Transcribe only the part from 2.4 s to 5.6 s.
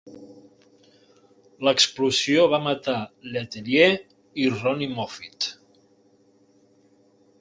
va matar Letelier i Ronni Moffit.